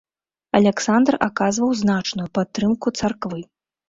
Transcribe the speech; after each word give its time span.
Аляксандр 0.59 1.17
аказваў 1.27 1.71
значную 1.81 2.25
падтрымку 2.39 2.87
царквы. 3.03 3.39